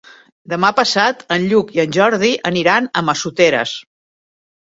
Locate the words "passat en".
0.79-1.43